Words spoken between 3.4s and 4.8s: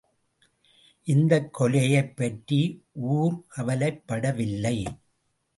கவலைப் படவில்லை!